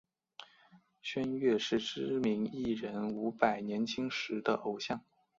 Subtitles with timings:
[0.99, 5.05] 薛岳是知名艺人伍佰年轻时的偶像。